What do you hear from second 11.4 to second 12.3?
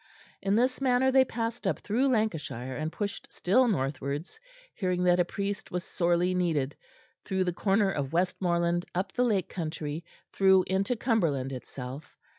itself.